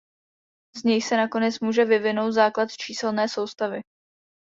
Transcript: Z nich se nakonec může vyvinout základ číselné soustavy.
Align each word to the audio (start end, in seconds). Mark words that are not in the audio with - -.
Z 0.75 0.83
nich 0.83 1.05
se 1.05 1.17
nakonec 1.17 1.59
může 1.59 1.85
vyvinout 1.85 2.31
základ 2.31 2.71
číselné 2.71 3.29
soustavy. 3.29 3.81